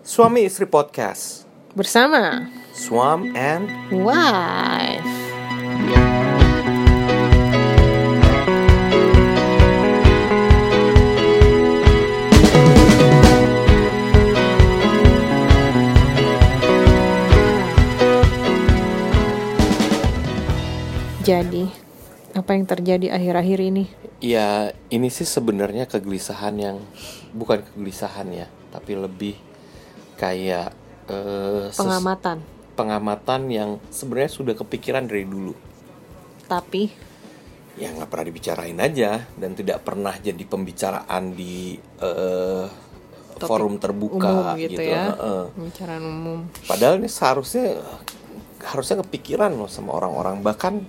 Suami 0.00 0.48
Istri 0.48 0.64
Podcast 0.64 1.44
bersama 1.76 2.48
Swam 2.72 3.36
and 3.36 3.68
Wife. 3.92 5.04
Jadi, 21.20 21.68
apa 22.32 22.56
yang 22.56 22.64
terjadi 22.64 23.12
akhir-akhir 23.12 23.58
ini? 23.68 23.84
Ya 24.24 24.72
ini 24.88 25.12
sih 25.12 25.28
sebenarnya 25.28 25.84
kegelisahan 25.84 26.56
yang 26.56 26.76
Bukan 27.32 27.64
kegelisahan 27.64 28.28
ya 28.32 28.46
Tapi 28.68 28.92
lebih 28.92 29.49
kayak 30.20 30.76
ses- 31.72 31.80
Pengamatan. 31.80 32.44
Pengamatan 32.76 33.40
yang 33.48 33.70
sebenarnya 33.88 34.30
sudah 34.30 34.54
kepikiran 34.54 35.04
dari 35.04 35.24
dulu 35.24 35.52
Tapi 36.44 37.08
Ya 37.74 37.88
nggak 37.90 38.08
pernah 38.08 38.26
dibicarain 38.26 38.76
aja 38.76 39.24
Dan 39.32 39.52
tidak 39.52 39.80
pernah 39.80 40.12
jadi 40.14 40.44
pembicaraan 40.44 41.32
di 41.32 41.80
Topik 43.36 43.48
forum 43.48 43.74
terbuka 43.76 44.52
umum 44.52 44.60
gitu, 44.60 44.80
ya. 44.80 45.04
Heeh. 45.10 45.44
Pembicaraan 45.50 46.04
umum. 46.04 46.38
Padahal 46.68 47.00
ini 47.00 47.08
seharusnya 47.08 47.80
harusnya 48.60 49.00
kepikiran 49.00 49.56
loh 49.56 49.64
sama 49.64 49.96
orang-orang 49.96 50.44
bahkan 50.44 50.84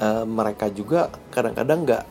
eh, 0.00 0.24
mereka 0.24 0.72
juga 0.72 1.12
kadang-kadang 1.28 1.84
nggak 1.84 2.04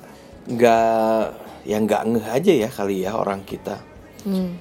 nggak 0.46 1.22
ya 1.66 1.78
nggak 1.82 2.02
ngeh 2.06 2.28
aja 2.30 2.54
ya 2.56 2.70
kali 2.70 3.02
ya 3.02 3.18
orang 3.18 3.42
kita 3.42 3.82
Hmm. 4.22 4.54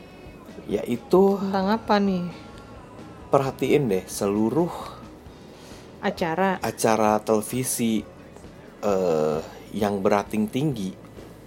Yaitu 0.66 1.38
Tentang 1.38 1.68
apa 1.70 1.96
nih? 2.02 2.26
perhatiin 3.28 3.92
deh 3.92 4.04
seluruh 4.08 4.72
Acara. 6.00 6.56
acara 6.64 7.20
televisi 7.20 8.00
eh, 8.80 9.40
yang 9.76 10.00
berating 10.00 10.48
tinggi 10.48 10.96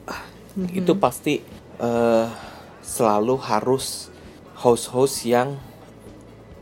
ah, 0.06 0.22
itu 0.70 0.94
pasti 0.96 1.42
eh, 1.82 2.28
selalu 2.86 3.36
harus 3.42 4.14
host-host 4.62 5.26
yang 5.26 5.58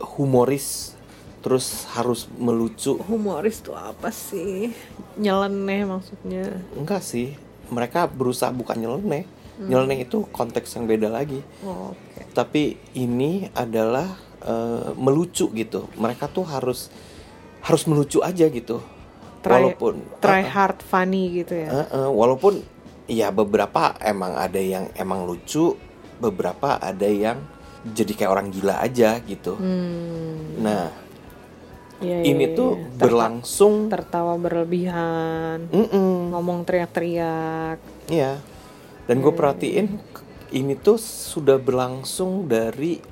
humoris 0.00 0.96
terus 1.40 1.88
harus 1.96 2.28
melucu 2.36 3.00
Humoris 3.00 3.64
tuh 3.64 3.72
apa 3.72 4.12
sih? 4.12 4.76
Nyeleneh 5.16 5.88
maksudnya. 5.88 6.60
Enggak 6.76 7.00
sih, 7.00 7.32
mereka 7.72 8.04
berusaha 8.04 8.52
bukan 8.52 8.76
nyeleneh. 8.76 9.24
Nyeleneh 9.60 10.08
itu 10.08 10.24
konteks 10.32 10.72
yang 10.74 10.88
beda 10.88 11.12
lagi. 11.12 11.44
Oh, 11.60 11.92
Oke. 11.92 12.24
Tapi 12.32 12.62
ini 12.96 13.44
adalah 13.52 14.08
eh, 14.40 14.90
melucu 14.96 15.52
gitu. 15.52 15.92
Mereka 15.94 16.32
tuh 16.32 16.48
harus 16.48 16.88
harus 17.60 17.84
melucu 17.84 18.24
aja 18.24 18.48
gitu. 18.48 18.80
Try, 19.40 19.56
walaupun 19.72 20.04
try 20.20 20.44
eh, 20.44 20.48
hard 20.48 20.80
funny 20.80 21.44
gitu 21.44 21.56
ya. 21.56 21.68
eh, 21.68 21.88
eh, 21.92 22.08
walaupun 22.08 22.60
ya 23.04 23.28
beberapa 23.28 23.96
emang 24.00 24.36
ada 24.36 24.60
yang 24.60 24.88
emang 24.94 25.24
lucu, 25.24 25.76
beberapa 26.20 26.76
ada 26.76 27.08
yang 27.08 27.40
jadi 27.82 28.12
kayak 28.12 28.32
orang 28.32 28.48
gila 28.52 28.80
aja 28.80 29.16
gitu. 29.24 29.56
Hmm. 29.56 30.60
Nah, 30.60 30.92
iya, 32.04 32.20
ini 32.20 32.52
iya, 32.52 32.56
tuh. 32.56 32.70
Terta- 32.76 33.00
berlangsung 33.00 33.88
tertawa 33.88 34.36
berlebihan, 34.36 35.72
Mm-mm. 35.72 36.36
ngomong 36.36 36.68
teriak-teriak. 36.68 37.80
Iya. 38.12 38.40
Dan 39.10 39.26
gue 39.26 39.34
perhatiin 39.34 39.98
ini 40.54 40.78
tuh 40.78 40.94
sudah 41.02 41.58
berlangsung 41.58 42.46
dari 42.46 43.02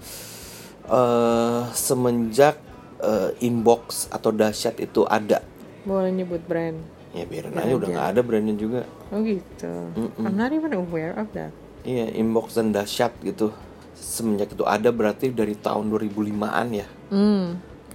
eh 0.87 1.63
semenjak 1.75 2.55
eh, 3.03 3.35
inbox 3.43 4.07
atau 4.07 4.31
dahsyat 4.31 4.79
itu 4.79 5.03
ada. 5.11 5.43
Boleh 5.83 6.15
nyebut 6.15 6.39
brand. 6.47 6.79
Ya 7.11 7.27
biarin 7.27 7.59
aja 7.59 7.75
udah 7.75 7.89
nggak 7.91 8.09
ada 8.15 8.21
brandnya 8.23 8.55
juga. 8.55 8.87
Oh 9.11 9.19
gitu. 9.27 9.67
Mm-mm. 9.99 10.23
I'm 10.23 10.39
not 10.39 10.55
even 10.55 10.71
aware 10.71 11.19
of 11.19 11.35
that. 11.35 11.51
Iya 11.83 12.15
inbox 12.15 12.55
dan 12.55 12.71
dahsyat 12.71 13.19
gitu. 13.27 13.51
Semenjak 13.99 14.55
itu 14.55 14.63
ada 14.63 14.95
berarti 14.95 15.35
dari 15.35 15.59
tahun 15.59 15.91
2005-an 15.91 16.69
ya. 16.79 16.87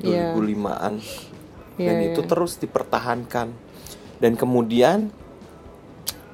Iya. 0.03 0.35
2005-an. 0.35 0.93
Iya, 1.79 1.87
Dan 1.87 1.95
iya. 2.03 2.07
itu 2.11 2.21
terus 2.27 2.59
dipertahankan. 2.59 3.47
Dan 4.19 4.35
kemudian 4.35 5.07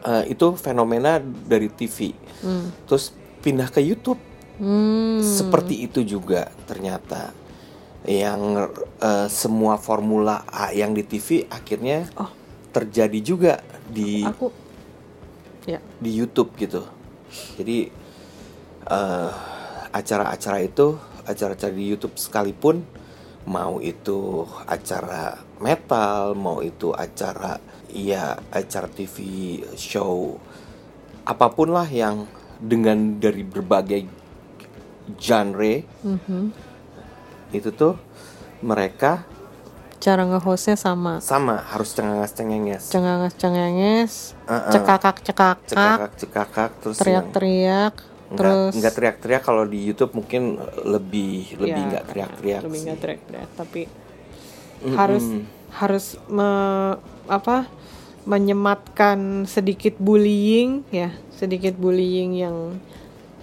eh, 0.03 0.31
itu 0.31 0.55
fenomena 0.55 1.19
dari 1.21 1.67
TV. 1.67 2.13
Hmm. 2.41 2.71
Terus 2.85 3.11
pindah 3.39 3.67
ke 3.67 3.79
YouTube. 3.79 4.19
Hmm. 4.59 5.23
seperti 5.23 5.87
itu 5.87 6.03
juga 6.03 6.51
ternyata 6.67 7.31
yang 8.03 8.67
eh, 8.99 9.27
semua 9.31 9.79
formula 9.79 10.43
A 10.51 10.75
yang 10.75 10.91
di 10.91 11.07
TV 11.07 11.47
akhirnya 11.47 12.11
Oh. 12.19 12.27
terjadi 12.75 13.19
juga 13.23 13.63
di 13.87 14.19
Aku 14.27 14.51
ya. 15.63 15.79
di 16.03 16.11
YouTube 16.11 16.59
gitu 16.59 16.83
jadi 17.55 17.87
eh, 18.83 19.31
acara-acara 19.95 20.59
itu 20.59 20.99
acara-acara 21.23 21.71
di 21.71 21.85
YouTube 21.95 22.19
sekalipun 22.19 22.83
mau 23.47 23.79
itu 23.79 24.43
acara 24.67 25.39
metal 25.63 26.35
mau 26.35 26.59
itu 26.59 26.91
acara 26.91 27.63
ya 27.91 28.23
acara 28.49 28.87
TV 28.87 29.15
show 29.73 30.37
apa 31.21 31.47
pun 31.47 31.69
lah 31.69 31.85
yang 31.85 32.25
dengan 32.57 33.17
dari 33.17 33.41
berbagai 33.41 34.05
genre 35.15 35.75
Mhm. 36.01 36.43
itu 37.49 37.69
tuh 37.71 37.97
mereka 38.59 39.25
Cara 39.99 40.23
nge-hostnya 40.23 40.73
sama. 40.73 41.19
sama 41.19 41.59
harus 41.65 41.91
cengenges 41.91 42.31
cengenges 42.31 42.83
Cenganges 42.87 43.33
cengenges, 43.35 44.13
Uh-uh. 44.45 44.71
cekakak 44.71 45.19
cekakak, 45.19 45.57
cekakak 45.65 46.11
cekakak 46.15 46.71
terus 46.79 46.95
yang- 46.95 47.03
teriak-teriak, 47.27 47.93
Nggak- 47.99 48.37
terus 48.37 48.73
nggak 48.75 48.93
teriak-teriak 48.93 49.43
kalau 49.43 49.63
di 49.65 49.79
YouTube 49.81 50.13
mungkin 50.13 50.55
lebih 50.85 51.51
lebih 51.57 51.67
Ya, 51.75 51.89
nggak 51.89 52.03
teriak-teriak 52.07 52.61
lebih 52.63 52.77
sih. 52.77 52.85
nggak 52.85 52.99
teriak-teriak 53.01 53.49
tapi 53.57 53.81
Mm-mm. 54.79 54.95
harus 54.95 55.25
harus 55.71 56.05
me- 56.27 56.97
apa 57.29 57.69
menyematkan 58.27 59.47
sedikit 59.47 59.95
bullying 60.01 60.83
ya 60.91 61.15
sedikit 61.31 61.77
bullying 61.79 62.35
yang 62.35 62.77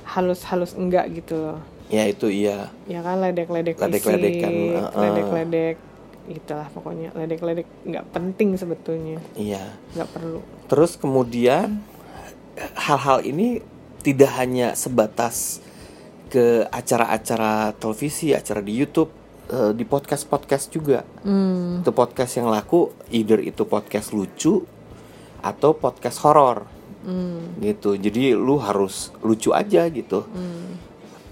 halus-halus 0.06 0.76
enggak 0.78 1.10
gitu 1.16 1.34
loh. 1.34 1.60
Ya 1.90 2.06
itu 2.06 2.30
iya. 2.30 2.70
Ya 2.86 3.02
kan 3.02 3.18
ledek-ledek 3.22 3.78
uh-uh. 3.78 4.94
ledek-ledek 4.94 5.76
itulah 6.26 6.66
pokoknya 6.74 7.14
ledek-ledek 7.14 7.66
nggak 7.86 8.06
penting 8.14 8.54
sebetulnya. 8.58 9.18
Iya. 9.34 9.74
Nggak 9.94 10.10
perlu. 10.14 10.40
Terus 10.70 10.98
kemudian 10.98 11.82
hal-hal 12.74 13.22
ini 13.26 13.62
tidak 14.02 14.30
hanya 14.38 14.78
sebatas 14.78 15.58
ke 16.30 16.66
acara-acara 16.70 17.74
televisi 17.78 18.34
acara 18.34 18.62
di 18.62 18.74
YouTube 18.74 19.10
eh, 19.48 19.72
di 19.72 19.84
podcast-podcast 19.84 20.66
juga 20.68 21.02
hmm. 21.22 21.82
itu 21.82 21.90
podcast 21.90 22.32
yang 22.36 22.48
laku 22.48 22.90
either 23.10 23.38
itu 23.38 23.62
podcast 23.62 24.10
lucu 24.10 24.62
atau 25.40 25.70
podcast 25.72 26.18
horor 26.22 26.58
Hmm. 27.06 27.62
gitu 27.62 27.94
jadi 27.94 28.34
lu 28.34 28.58
harus 28.58 29.14
lucu 29.22 29.54
aja 29.54 29.86
gitu 29.86 30.26
Hmm. 30.26 30.74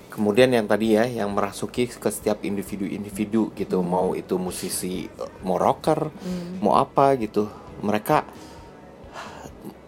kemudian 0.07 0.47
yang 0.49 0.71
tadi 0.71 0.95
ya 0.95 1.03
yang 1.03 1.35
merasuki 1.35 1.91
ke 1.91 2.09
setiap 2.15 2.47
individu-individu 2.47 3.51
gitu 3.59 3.83
mau 3.83 4.15
itu 4.15 4.39
musisi 4.39 5.11
eh, 5.11 5.31
mau 5.43 5.59
rocker 5.59 6.15
Hmm. 6.15 6.63
mau 6.63 6.79
apa 6.79 7.19
gitu 7.19 7.51
mereka 7.83 8.23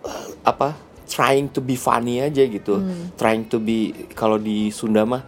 eh, 0.03 0.27
apa 0.43 0.75
trying 1.07 1.47
to 1.47 1.63
be 1.63 1.79
funny 1.79 2.19
aja 2.19 2.43
gitu 2.43 2.83
Hmm. 2.83 3.15
trying 3.15 3.47
to 3.47 3.63
be 3.63 3.95
kalau 4.19 4.43
di 4.43 4.75
Sunda 4.75 5.07
mah 5.07 5.23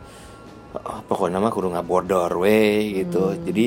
eh, 0.75 1.01
pokoknya 1.07 1.39
mah 1.41 1.53
kudu 1.53 1.73
nggak 1.73 1.89
bodor 1.89 2.33
we 2.43 3.05
gitu. 3.05 3.33
Hmm. 3.33 3.41
jadi 3.47 3.67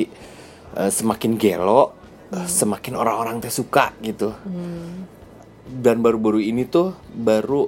eh, 0.78 0.90
semakin 0.90 1.38
gelo 1.40 1.82
eh, 2.30 2.46
semakin 2.46 2.94
orang-orang 2.98 3.42
teh 3.42 3.52
suka 3.52 3.94
gitu. 4.04 4.30
Hmm. 4.30 5.08
dan 5.72 6.04
baru-baru 6.04 6.42
ini 6.42 6.68
tuh 6.68 6.92
baru 7.16 7.64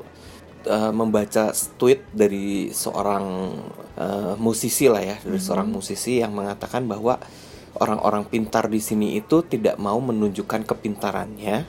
uh, 0.68 0.92
membaca 0.92 1.52
tweet 1.76 2.04
dari 2.10 2.72
seorang 2.72 3.24
uh, 3.96 4.34
musisi 4.40 4.88
lah 4.88 5.00
ya 5.00 5.16
dari 5.20 5.40
seorang 5.40 5.68
musisi 5.68 6.20
yang 6.20 6.36
mengatakan 6.36 6.88
bahwa 6.88 7.20
orang-orang 7.80 8.28
pintar 8.28 8.70
di 8.70 8.78
sini 8.78 9.18
itu 9.18 9.42
tidak 9.44 9.76
mau 9.82 9.98
menunjukkan 9.98 10.62
kepintarannya. 10.68 11.66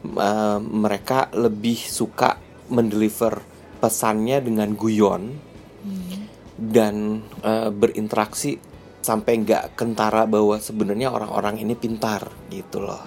Uh, 0.00 0.56
mereka 0.64 1.28
lebih 1.36 1.76
suka 1.76 2.40
mendeliver 2.72 3.44
pesannya 3.84 4.40
dengan 4.40 4.72
guyon 4.72 5.36
dan 6.60 7.24
uh, 7.40 7.72
berinteraksi 7.72 8.60
sampai 9.00 9.40
nggak 9.40 9.80
kentara 9.80 10.28
bahwa 10.28 10.60
sebenarnya 10.60 11.08
orang-orang 11.08 11.56
ini 11.56 11.72
pintar 11.72 12.28
gitu 12.52 12.84
loh 12.84 13.00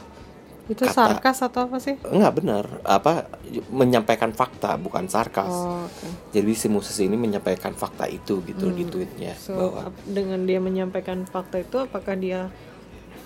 Itu 0.66 0.90
kata- 0.90 1.22
sarkas 1.22 1.44
atau 1.44 1.68
apa 1.70 1.78
sih? 1.78 2.00
Enggak 2.08 2.34
benar, 2.40 2.66
apa 2.82 3.28
menyampaikan 3.70 4.32
fakta 4.32 4.80
bukan 4.80 5.06
sarkas. 5.06 5.52
Oh, 5.52 5.84
oke. 5.86 6.08
Jadi 6.32 6.52
si 6.56 6.72
musisi 6.72 7.04
ini 7.04 7.20
menyampaikan 7.20 7.76
fakta 7.76 8.08
itu 8.08 8.40
gitu 8.42 8.72
di 8.72 8.88
tweetnya 8.88 9.36
So, 9.36 9.54
bahwa 9.54 9.92
dengan 10.08 10.48
dia 10.48 10.64
menyampaikan 10.64 11.28
fakta 11.28 11.62
itu 11.62 11.84
apakah 11.84 12.16
dia 12.16 12.48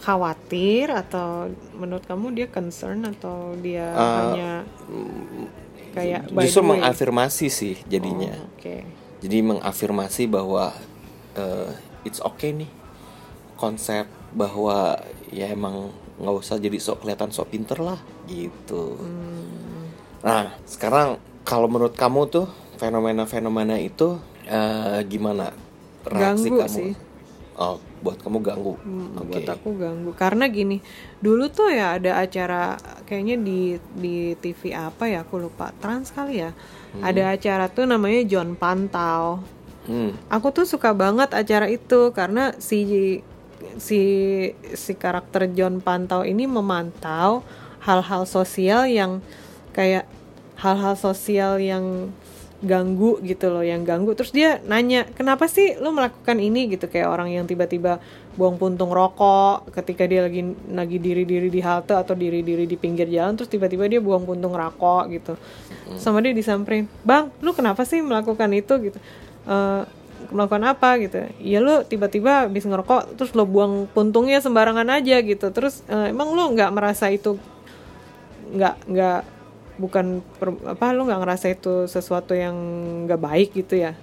khawatir 0.02 0.90
atau 0.90 1.54
menurut 1.78 2.04
kamu 2.06 2.34
dia 2.34 2.48
concern 2.50 3.06
atau 3.06 3.54
dia 3.62 3.86
Uh, 3.94 4.18
hanya 4.34 4.52
kayak 5.94 6.30
justru 6.30 6.62
mengafirmasi 6.66 7.48
sih 7.50 7.76
jadinya. 7.86 8.34
Oh, 8.34 8.50
Oke. 8.58 8.77
Jadi 9.18 9.38
mengafirmasi 9.42 10.30
bahwa 10.30 10.74
eh, 11.34 11.72
it's 12.06 12.22
okay 12.22 12.54
nih 12.54 12.70
konsep 13.58 14.06
bahwa 14.32 15.02
ya 15.34 15.50
emang 15.50 15.90
nggak 16.18 16.36
usah 16.38 16.58
jadi 16.62 16.78
sok 16.78 17.06
kelihatan 17.06 17.34
sok 17.34 17.50
pinter 17.54 17.80
lah 17.82 18.00
gitu. 18.30 18.98
Hmm. 18.98 19.90
Nah 20.22 20.54
sekarang 20.70 21.18
kalau 21.42 21.66
menurut 21.70 21.98
kamu 21.98 22.30
tuh 22.30 22.48
fenomena-fenomena 22.78 23.82
itu 23.82 24.22
eh, 24.46 25.02
gimana 25.10 25.54
reaksi 26.06 26.50
Ganggu 26.54 26.58
kamu? 26.62 26.76
sih. 26.78 26.92
Oh 27.58 27.82
buat 28.06 28.22
kamu 28.22 28.38
ganggu. 28.46 28.78
Hmm, 28.86 29.18
Oke. 29.18 29.42
Buat 29.42 29.50
aku 29.58 29.70
ganggu 29.82 30.12
karena 30.14 30.46
gini, 30.46 30.78
dulu 31.18 31.50
tuh 31.50 31.74
ya 31.74 31.98
ada 31.98 32.22
acara 32.22 32.78
kayaknya 33.10 33.42
di 33.42 33.60
di 33.98 34.38
TV 34.38 34.78
apa 34.78 35.10
ya 35.10 35.26
aku 35.26 35.42
lupa 35.42 35.74
Trans 35.82 36.14
kali 36.14 36.46
ya. 36.46 36.54
Ada 37.02 37.38
acara 37.38 37.66
tuh 37.70 37.86
namanya 37.86 38.22
John 38.26 38.58
Pantau. 38.58 39.44
Hmm. 39.88 40.16
Aku 40.28 40.52
tuh 40.52 40.68
suka 40.68 40.92
banget 40.92 41.32
acara 41.32 41.72
itu 41.72 42.12
karena 42.12 42.52
si 42.60 42.84
si 43.80 44.02
si 44.76 44.92
karakter 44.94 45.50
John 45.54 45.80
Pantau 45.80 46.28
ini 46.28 46.46
memantau 46.46 47.42
hal-hal 47.82 48.28
sosial 48.28 48.90
yang 48.90 49.24
kayak 49.72 50.10
hal-hal 50.60 50.98
sosial 50.98 51.62
yang 51.62 52.12
ganggu 52.58 53.22
gitu 53.22 53.54
loh, 53.54 53.62
yang 53.62 53.86
ganggu. 53.86 54.18
Terus 54.18 54.34
dia 54.34 54.58
nanya, 54.66 55.06
"Kenapa 55.14 55.46
sih 55.46 55.78
lo 55.78 55.94
melakukan 55.94 56.42
ini?" 56.42 56.66
gitu 56.74 56.90
kayak 56.90 57.06
orang 57.06 57.30
yang 57.30 57.46
tiba-tiba 57.46 58.02
buang 58.34 58.58
puntung 58.58 58.90
rokok 58.94 59.70
ketika 59.74 60.06
dia 60.06 60.26
lagi 60.26 60.42
lagi 60.70 60.98
diri-diri 60.98 61.50
di 61.50 61.62
halte 61.62 61.94
atau 61.94 62.14
diri-diri 62.14 62.70
di 62.70 62.78
pinggir 62.78 63.10
jalan 63.10 63.34
terus 63.34 63.50
tiba-tiba 63.50 63.86
dia 63.90 64.02
buang 64.02 64.26
puntung 64.26 64.54
rokok 64.54 65.04
gitu. 65.14 65.34
Sama 66.02 66.22
dia 66.22 66.34
disamperin, 66.34 66.90
"Bang, 67.06 67.30
lu 67.46 67.54
kenapa 67.54 67.86
sih 67.86 68.02
melakukan 68.02 68.50
itu?" 68.54 68.74
gitu. 68.90 68.98
"Eh, 69.46 69.84
melakukan 70.34 70.64
apa 70.66 70.98
gitu 71.00 71.24
ya 71.40 71.64
lu 71.64 71.86
tiba-tiba 71.88 72.50
habis 72.50 72.68
ngerokok 72.68 73.16
terus 73.16 73.32
lo 73.32 73.48
buang 73.48 73.88
puntungnya 73.88 74.44
sembarangan 74.44 74.90
aja 75.00 75.24
gitu 75.24 75.54
terus 75.56 75.86
eh, 75.88 76.12
emang 76.12 76.36
lo 76.36 76.52
nggak 76.52 76.74
merasa 76.74 77.08
itu 77.08 77.40
nggak 78.52 78.76
nggak 78.92 79.37
bukan 79.78 80.26
per- 80.42 80.62
apa 80.66 80.92
lu 80.94 81.06
nggak 81.06 81.22
ngerasa 81.24 81.48
itu 81.54 81.86
sesuatu 81.86 82.34
yang 82.34 82.56
nggak 83.06 83.22
baik 83.22 83.50
gitu 83.54 83.78
ya? 83.78 83.94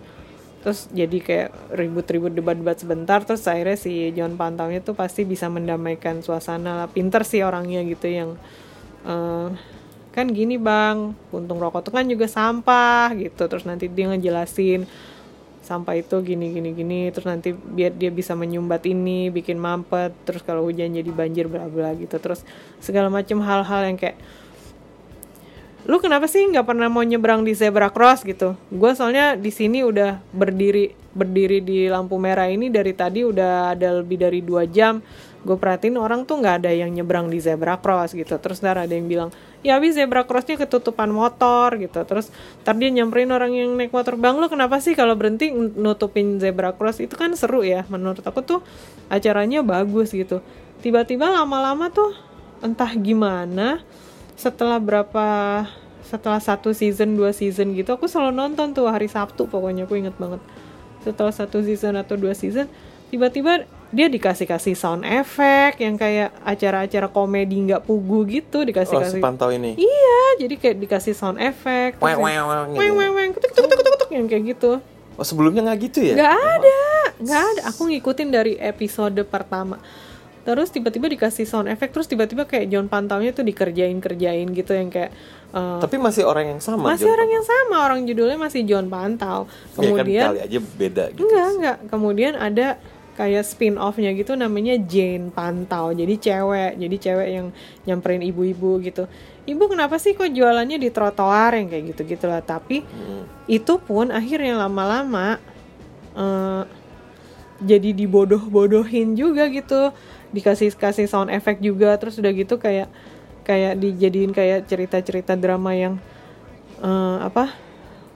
Terus 0.65 0.89
jadi 0.97 1.19
kayak 1.21 1.77
ribut-ribut 1.77 2.33
debat-debat 2.33 2.81
sebentar 2.81 3.21
terus 3.21 3.45
akhirnya 3.45 3.77
si 3.77 4.09
John 4.17 4.41
Pantaunya 4.41 4.81
tuh 4.81 4.97
pasti 4.97 5.29
bisa 5.29 5.53
mendamaikan 5.53 6.25
suasana 6.25 6.73
lah. 6.81 6.89
Pinter 6.89 7.21
sih 7.21 7.45
orangnya 7.45 7.85
gitu 7.85 8.09
yang 8.09 8.31
eh, 9.05 9.49
kan 10.15 10.27
gini 10.31 10.57
bang 10.57 11.13
puntung 11.29 11.61
rokok 11.61 11.91
tuh 11.91 11.93
kan 11.93 12.09
juga 12.09 12.25
sampah 12.25 13.13
gitu. 13.13 13.45
Terus 13.45 13.69
nanti 13.69 13.93
dia 13.93 14.09
ngejelasin 14.09 14.89
sampah 15.61 16.01
itu 16.01 16.17
gini 16.25 16.49
gini 16.49 16.73
gini. 16.73 17.01
Terus 17.13 17.29
nanti 17.29 17.53
biar 17.53 17.93
dia 17.93 18.09
bisa 18.09 18.33
menyumbat 18.33 18.89
ini 18.89 19.29
bikin 19.29 19.61
mampet. 19.61 20.17
Terus 20.25 20.41
kalau 20.41 20.65
hujan 20.65 20.97
jadi 20.97 21.11
banjir 21.13 21.45
bla 21.45 21.69
bla 21.69 21.93
gitu. 21.93 22.17
Terus 22.17 22.41
segala 22.81 23.13
macam 23.13 23.45
hal-hal 23.45 23.85
yang 23.85 24.01
kayak 24.01 24.17
lu 25.85 26.01
kenapa 26.01 26.25
sih 26.25 26.49
nggak 26.49 26.65
pernah 26.65 26.89
mau 26.89 27.05
nyebrang 27.05 27.45
di 27.45 27.53
zebra 27.53 27.93
cross? 27.93 28.25
gitu. 28.25 28.57
Gue 28.73 28.97
soalnya 28.97 29.37
di 29.37 29.53
sini 29.53 29.85
udah 29.85 30.17
berdiri 30.33 30.97
berdiri 31.15 31.63
di 31.63 31.87
lampu 31.87 32.19
merah 32.19 32.51
ini 32.51 32.73
dari 32.73 32.91
tadi 32.97 33.23
udah 33.23 33.77
ada 33.77 34.01
lebih 34.01 34.17
dari 34.17 34.41
dua 34.41 34.65
jam. 34.65 35.05
Gue 35.45 35.61
perhatiin 35.61 36.01
orang 36.01 36.25
tuh 36.25 36.41
nggak 36.41 36.65
ada 36.65 36.73
yang 36.73 36.89
nyebrang 36.89 37.29
di 37.29 37.37
zebra 37.37 37.77
cross 37.77 38.17
gitu. 38.17 38.33
Terus 38.41 38.65
ntar 38.65 38.81
ada 38.81 38.91
yang 38.91 39.05
bilang 39.05 39.29
ya 39.61 39.77
habis 39.77 39.93
zebra 39.93 40.25
crossnya 40.25 40.57
ketutupan 40.57 41.13
motor 41.13 41.77
gitu. 41.77 42.01
Terus 42.01 42.33
ntar 42.65 42.81
dia 42.81 42.89
nyamperin 42.89 43.29
orang 43.29 43.53
yang 43.53 43.77
naik 43.77 43.93
motor 43.93 44.17
bang 44.17 44.41
lu 44.41 44.49
kenapa 44.49 44.81
sih 44.81 44.97
kalau 44.97 45.13
berhenti 45.15 45.53
nutupin 45.53 46.41
zebra 46.41 46.73
cross? 46.73 46.97
Itu 46.97 47.21
kan 47.21 47.37
seru 47.37 47.61
ya 47.61 47.85
menurut 47.93 48.25
aku 48.25 48.41
tuh 48.41 48.61
acaranya 49.13 49.61
bagus 49.61 50.17
gitu. 50.17 50.41
Tiba-tiba 50.81 51.29
lama-lama 51.29 51.93
tuh 51.93 52.17
entah 52.65 52.97
gimana 52.97 53.85
setelah 54.35 54.79
berapa 54.79 55.27
setelah 56.05 56.39
satu 56.39 56.71
season 56.71 57.17
dua 57.17 57.33
season 57.33 57.73
gitu 57.73 57.91
aku 57.91 58.05
selalu 58.05 58.37
nonton 58.37 58.71
tuh 58.71 58.87
hari 58.87 59.09
Sabtu 59.09 59.49
pokoknya 59.49 59.89
aku 59.89 59.97
inget 59.97 60.15
banget 60.15 60.43
setelah 61.01 61.33
satu 61.33 61.65
season 61.65 61.97
atau 61.97 62.15
dua 62.15 62.37
season 62.37 62.69
tiba-tiba 63.09 63.65
dia 63.89 64.11
dikasih 64.11 64.45
kasih 64.45 64.75
sound 64.75 65.07
effect 65.07 65.79
yang 65.79 65.95
kayak 65.95 66.35
acara-acara 66.43 67.07
komedi 67.07 67.63
nggak 67.63 67.87
pugu 67.87 68.27
gitu 68.27 68.67
dikasih 68.67 68.99
Oh 68.99 69.01
kasih 69.01 69.21
sepantau 69.23 69.49
ini. 69.49 69.79
iya 69.79 70.19
jadi 70.37 70.55
kayak 70.59 70.77
dikasih 70.83 71.15
sound 71.15 71.39
effect 71.39 72.03
Weng, 72.03 72.19
weng, 72.19 72.43
weng, 72.43 72.63
gitu. 72.75 72.81
weng 72.91 73.13
weng 73.15 73.31
kutuk 73.33 73.51
kutuk 73.55 73.71
kutuk 73.71 73.93
kutuk 73.95 74.11
yang 74.11 74.27
kayak 74.27 74.45
gitu 74.51 74.83
Oh 75.15 75.23
sebelumnya 75.23 75.63
nggak 75.63 75.79
gitu 75.85 75.99
ya? 76.03 76.15
nggak 76.19 76.33
ada 76.35 76.79
nggak 77.23 77.43
ada 77.55 77.61
aku 77.71 77.87
ngikutin 77.87 78.29
dari 78.29 78.59
episode 78.59 79.15
pertama 79.25 79.79
terus 80.45 80.69
tiba-tiba 80.69 81.09
dikasih 81.09 81.43
sound 81.43 81.67
effect 81.67 81.91
terus 81.91 82.05
tiba-tiba 82.05 82.45
kayak 82.45 82.69
John 82.69 82.85
Pantaunya 82.85 83.33
tuh 83.33 83.43
dikerjain 83.43 83.97
kerjain 83.97 84.45
gitu 84.47 84.71
yang 84.71 84.89
kayak 84.89 85.11
eh, 85.51 85.81
Tapi 85.81 85.97
masih 85.97 86.23
orang 86.23 86.47
yang 86.47 86.61
sama. 86.61 86.93
masih 86.93 87.07
John 87.07 87.15
orang 87.15 87.31
yang 87.31 87.45
sama 87.45 87.77
orang 87.83 88.01
judulnya 88.03 88.37
masih 88.37 88.61
John 88.63 88.87
Pantau 88.87 89.49
Pantau. 89.49 89.49
Ya 89.75 89.89
kan 89.89 89.97
kemudian 89.97 90.25
kali 90.27 90.41
aja 90.43 90.59
beda 90.61 91.05
gitu. 91.11 91.21
enggak 91.23 91.47
enggak 91.51 91.77
kemudian 91.89 92.35
ada 92.35 92.69
kayak 93.15 93.43
spin 93.43 93.79
offnya 93.79 94.11
gitu 94.11 94.35
namanya 94.35 94.75
Jane 94.77 95.31
Pantau 95.31 95.91
jadi 95.91 96.15
cewek 96.15 96.73
jadi 96.77 96.97
cewek 97.01 97.29
yang 97.31 97.47
nyamperin 97.85 98.21
ibu-ibu 98.21 98.83
gitu 98.83 99.07
ibu 99.45 99.65
kenapa 99.65 99.97
sih 99.97 100.13
kok 100.13 100.29
jualannya 100.29 100.77
di 100.77 100.89
trotoar 100.89 101.55
yang 101.55 101.69
kayak 101.69 101.95
gitu 101.95 102.05
gitulah 102.07 102.41
tapi 102.41 102.83
Hmm. 102.83 103.23
itu 103.47 103.79
pun 103.79 104.11
akhirnya 104.11 104.59
lama-lama 104.59 105.39
eh, 106.13 106.63
jadi 107.61 107.95
dibodoh-bodohin 107.95 109.15
juga 109.15 109.47
gitu 109.47 109.95
dikasih 110.35 110.75
kasih 110.75 111.07
sound 111.07 111.31
effect 111.31 111.63
juga 111.63 111.95
terus 111.97 112.19
udah 112.19 112.35
gitu 112.35 112.59
kayak 112.59 112.91
kayak 113.47 113.79
dijadiin 113.79 114.35
kayak 114.35 114.67
cerita-cerita 114.67 115.39
drama 115.39 115.73
yang 115.73 115.95
eh, 116.83 117.19
apa 117.23 117.55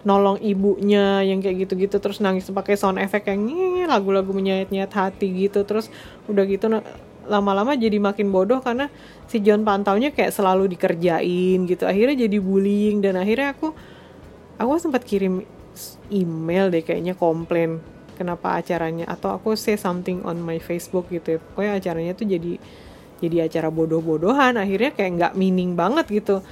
nolong 0.07 0.39
ibunya 0.41 1.21
yang 1.27 1.43
kayak 1.43 1.69
gitu-gitu 1.69 1.99
terus 1.99 2.23
nangis 2.23 2.47
pakai 2.51 2.79
sound 2.79 3.03
effect 3.03 3.27
yang 3.27 3.45
lagu-lagu 3.87 4.31
menyayat-nyayat 4.31 4.93
hati 4.95 5.49
gitu 5.49 5.67
terus 5.67 5.91
udah 6.31 6.45
gitu 6.47 6.71
lama-lama 7.29 7.77
jadi 7.77 8.01
makin 8.01 8.33
bodoh 8.33 8.65
karena 8.65 8.89
si 9.29 9.45
John 9.45 9.67
Pantaunya 9.67 10.15
kayak 10.15 10.33
selalu 10.33 10.71
dikerjain 10.73 11.69
gitu 11.69 11.85
akhirnya 11.85 12.25
jadi 12.25 12.39
bullying 12.41 13.05
dan 13.05 13.21
akhirnya 13.21 13.53
aku 13.53 13.77
aku 14.57 14.71
sempat 14.81 15.05
kirim 15.05 15.45
email 16.09 16.73
deh 16.73 16.81
kayaknya 16.81 17.13
komplain 17.13 17.85
kenapa 18.19 18.59
acaranya 18.59 19.07
atau 19.07 19.31
aku 19.31 19.55
say 19.55 19.79
something 19.79 20.27
on 20.27 20.43
my 20.43 20.59
Facebook 20.59 21.07
gitu 21.15 21.39
ya. 21.39 21.41
Pokoknya 21.41 21.73
acaranya 21.79 22.13
tuh 22.19 22.27
jadi 22.27 22.59
jadi 23.19 23.47
acara 23.47 23.71
bodoh-bodohan 23.71 24.59
akhirnya 24.59 24.91
kayak 24.95 25.11
nggak 25.15 25.33
meaning 25.39 25.79
banget 25.79 26.11
gitu. 26.11 26.43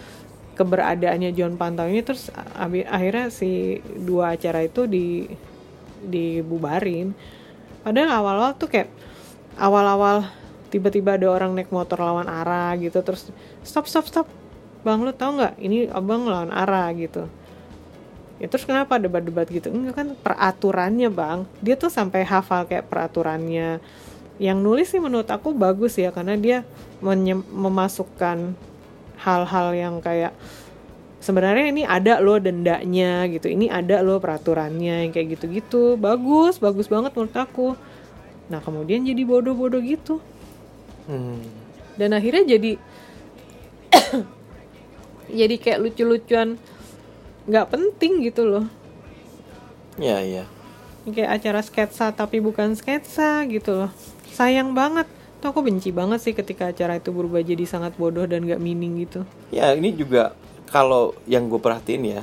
Keberadaannya 0.56 1.34
John 1.34 1.58
Pantau 1.58 1.90
ini 1.90 2.00
terus 2.00 2.30
akhirnya 2.86 3.28
si 3.28 3.82
dua 3.82 4.38
acara 4.38 4.62
itu 4.62 4.86
di 4.86 5.26
dibubarin. 6.00 7.12
Padahal 7.82 8.10
awal-awal 8.22 8.52
tuh 8.54 8.70
kayak 8.70 8.88
awal-awal 9.58 10.30
tiba-tiba 10.70 11.18
ada 11.18 11.28
orang 11.28 11.52
naik 11.58 11.74
motor 11.74 11.98
lawan 11.98 12.30
arah 12.30 12.72
gitu 12.78 13.02
terus 13.02 13.28
stop 13.66 13.90
stop 13.90 14.06
stop. 14.06 14.26
Bang 14.86 15.02
lu 15.02 15.10
tahu 15.10 15.42
nggak? 15.42 15.54
Ini 15.58 15.90
abang 15.90 16.30
lawan 16.30 16.54
arah 16.54 16.88
gitu 16.94 17.26
ya 18.36 18.46
terus 18.46 18.68
kenapa 18.68 19.00
debat-debat 19.00 19.48
gitu? 19.48 19.72
Enggak 19.72 19.94
kan 20.02 20.08
peraturannya 20.20 21.08
bang. 21.08 21.38
Dia 21.64 21.74
tuh 21.76 21.88
sampai 21.88 22.24
hafal 22.24 22.68
kayak 22.68 22.88
peraturannya. 22.88 23.80
Yang 24.36 24.58
nulis 24.60 24.86
sih 24.92 25.00
menurut 25.00 25.28
aku 25.32 25.56
bagus 25.56 25.96
ya 25.96 26.12
karena 26.12 26.36
dia 26.36 26.58
memasukkan 27.50 28.52
hal-hal 29.16 29.68
yang 29.72 29.94
kayak 30.04 30.36
sebenarnya 31.24 31.72
ini 31.72 31.82
ada 31.88 32.20
loh 32.20 32.36
dendanya 32.36 33.24
gitu. 33.32 33.48
Ini 33.48 33.72
ada 33.72 34.04
loh 34.04 34.20
peraturannya 34.20 35.08
yang 35.08 35.10
kayak 35.16 35.40
gitu-gitu. 35.40 35.96
Bagus 35.96 36.60
bagus 36.60 36.86
banget 36.92 37.16
menurut 37.16 37.36
aku. 37.36 37.68
Nah 38.52 38.60
kemudian 38.60 39.02
jadi 39.08 39.24
bodoh-bodoh 39.24 39.80
gitu. 39.80 40.20
Hmm. 41.06 41.38
dan 41.94 42.10
akhirnya 42.18 42.58
jadi 42.58 42.72
jadi 45.38 45.54
kayak 45.54 45.78
lucu-lucuan 45.86 46.58
nggak 47.46 47.66
penting 47.70 48.22
gitu 48.26 48.42
loh 48.46 48.66
Ya 49.96 50.20
ya. 50.20 50.44
kayak 51.08 51.40
acara 51.40 51.60
sketsa 51.64 52.12
tapi 52.12 52.42
bukan 52.42 52.74
sketsa 52.76 53.46
gitu 53.48 53.86
loh 53.86 53.90
sayang 54.34 54.76
banget 54.76 55.06
tuh 55.38 55.54
aku 55.54 55.64
benci 55.64 55.94
banget 55.94 56.20
sih 56.20 56.34
ketika 56.34 56.68
acara 56.68 56.98
itu 56.98 57.14
berubah 57.14 57.40
jadi 57.40 57.64
sangat 57.64 57.94
bodoh 57.96 58.26
dan 58.26 58.44
gak 58.44 58.60
meaning 58.60 59.00
gitu 59.06 59.22
Ya 59.48 59.72
ini 59.72 59.94
juga 59.94 60.34
kalau 60.66 61.14
yang 61.30 61.46
gue 61.46 61.62
perhatiin 61.62 62.04
ya, 62.04 62.20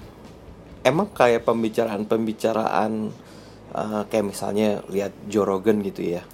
emang 0.84 1.08
kayak 1.16 1.48
pembicaraan-pembicaraan 1.48 3.16
uh, 3.72 4.04
kayak 4.12 4.26
misalnya 4.28 4.84
lihat 4.92 5.16
Joe 5.32 5.48
Rogan 5.48 5.80
gitu 5.80 6.04
ya, 6.04 6.28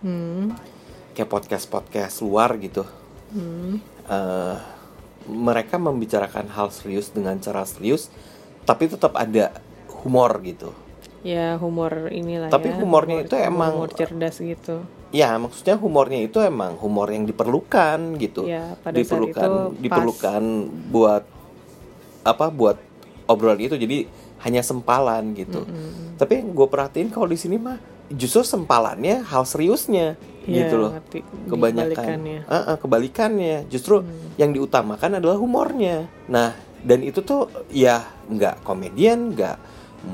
hmm. 0.00 0.56
kayak 1.12 1.28
podcast-podcast 1.28 2.24
luar 2.24 2.56
gitu. 2.56 2.88
Hmm. 3.36 3.84
Uh, 4.08 4.56
mereka 5.28 5.76
membicarakan 5.76 6.48
hal 6.48 6.72
serius 6.72 7.12
dengan 7.12 7.36
cara 7.36 7.64
serius, 7.64 8.08
tapi 8.64 8.88
tetap 8.88 9.16
ada 9.16 9.52
humor 10.00 10.40
gitu. 10.40 10.72
ya 11.20 11.60
humor 11.60 12.08
inilah 12.08 12.48
Tapi 12.48 12.72
ya 12.72 12.80
humornya 12.80 13.20
itu 13.20 13.36
emang- 13.36 13.76
humor 13.76 13.92
cerdas 13.92 14.40
gitu 14.40 14.80
Ya 15.10 15.34
maksudnya 15.36 15.74
humornya 15.74 16.22
itu 16.22 16.38
emang 16.38 16.78
humor 16.78 17.10
yang 17.10 17.26
diperlukan 17.26 18.14
gitu. 18.16 18.46
Ya, 18.46 18.78
pada 18.78 18.94
saat 18.94 19.02
diperlukan 19.02 19.50
itu 19.50 19.58
pas. 19.58 19.80
diperlukan 19.82 20.42
buat 20.94 21.24
apa 22.22 22.46
buat 22.54 22.78
obrolan 23.26 23.58
itu 23.58 23.74
jadi 23.74 24.06
hanya 24.46 24.62
sempalan 24.62 25.34
gitu. 25.34 25.66
Tapi 26.14 26.32
yang 26.40 26.54
gue 26.54 26.68
perhatiin 26.70 27.10
kalau 27.10 27.26
di 27.26 27.34
sini 27.34 27.58
mah 27.58 27.76
justru 28.10 28.42
sempalannya 28.42 29.22
hal 29.22 29.46
seriusnya 29.46 30.18
Iya, 30.48 30.66
gitu 30.66 30.74
loh. 30.80 30.90
ngerti. 30.96 31.20
Kebanyakan 31.46 31.90
Dibalikannya. 31.92 32.38
Ah, 32.48 32.74
ah, 32.74 32.76
kebalikannya. 32.80 33.56
Justru 33.68 34.02
yang 34.40 34.50
diutamakan 34.56 35.20
adalah 35.20 35.36
humornya. 35.36 36.08
Nah, 36.26 36.56
dan 36.80 37.04
itu 37.04 37.20
tuh 37.20 37.52
ya 37.68 38.08
nggak 38.26 38.64
komedian, 38.64 39.36
nggak 39.36 39.56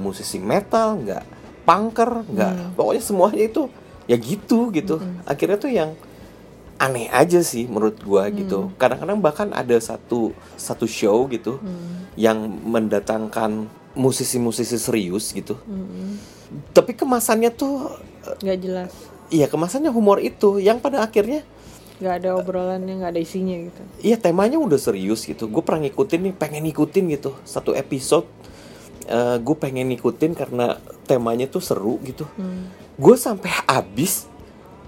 musisi 0.02 0.42
metal, 0.42 0.98
nggak 0.98 1.24
punker, 1.62 2.26
nggak 2.26 2.74
pokoknya 2.74 3.02
semuanya 3.02 3.42
itu 3.46 3.62
ya 4.10 4.16
gitu 4.18 4.74
gitu. 4.74 4.98
Akhirnya 5.26 5.58
tuh 5.62 5.70
yang 5.70 5.94
aneh 6.76 7.08
aja 7.08 7.40
sih 7.40 7.64
menurut 7.70 7.96
gua 8.02 8.26
gitu. 8.28 8.74
Kadang-kadang 8.76 9.22
bahkan 9.22 9.48
ada 9.54 9.78
satu 9.78 10.34
satu 10.58 10.90
show 10.90 11.24
gitu 11.30 11.62
yang 12.18 12.50
mendatangkan 12.66 13.70
musisi-musisi 13.96 14.76
serius 14.76 15.32
gitu. 15.32 15.56
Hmm. 15.64 16.20
Tapi 16.70 16.94
kemasannya 16.94 17.50
tuh 17.50 17.96
nggak 18.42 18.58
jelas 18.60 18.92
iya 19.30 19.46
kemasannya 19.50 19.90
humor 19.90 20.22
itu 20.22 20.62
yang 20.62 20.78
pada 20.78 21.02
akhirnya 21.02 21.42
nggak 21.96 22.14
ada 22.22 22.30
obrolannya 22.36 23.00
nggak 23.00 23.12
ada 23.16 23.22
isinya 23.22 23.56
gitu 23.56 23.82
Iya 24.04 24.20
temanya 24.20 24.60
udah 24.60 24.76
serius 24.76 25.24
gitu. 25.24 25.48
Gue 25.48 25.64
pernah 25.64 25.88
ngikutin 25.88 26.20
nih, 26.28 26.34
pengen 26.36 26.68
ngikutin 26.68 27.04
gitu. 27.16 27.32
Satu 27.48 27.72
episode, 27.72 28.28
gue 29.40 29.56
pengen 29.56 29.88
ngikutin 29.88 30.36
karena 30.36 30.76
temanya 31.08 31.48
tuh 31.48 31.64
seru 31.64 31.96
gitu. 32.04 32.28
Gue 33.00 33.16
sampai 33.16 33.48
habis, 33.64 34.28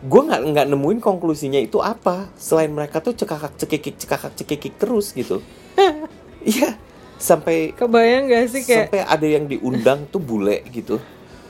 gue 0.05 0.21
nggak 0.21 0.53
nggak 0.53 0.67
nemuin 0.69 1.01
konklusinya 1.01 1.57
itu 1.57 1.81
apa. 1.81 2.29
Selain 2.37 2.69
mereka 2.69 3.01
tuh 3.01 3.17
cekakak 3.17 3.57
cekikik 3.57 3.97
cekakak 3.97 4.33
cekikik 4.37 4.75
terus 4.77 5.17
gitu. 5.17 5.41
Iya, 6.39 6.79
sampai 7.19 7.75
kebayang 7.75 8.31
gak 8.31 8.45
sih 8.53 8.63
kayak 8.65 8.89
sampai 8.95 9.01
ada 9.05 9.27
yang 9.27 9.45
diundang 9.51 10.07
tuh 10.09 10.23
bule 10.23 10.63
gitu. 10.71 10.97